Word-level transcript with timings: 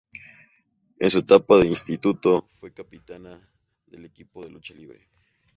En 0.97 1.11
su 1.11 1.19
etapa 1.19 1.57
de 1.59 1.67
instituto, 1.67 2.49
fue 2.59 2.73
capitana 2.73 3.47
del 3.85 4.03
equipo 4.05 4.41
de 4.41 4.49
lucha 4.49 4.73
libre. 4.73 5.07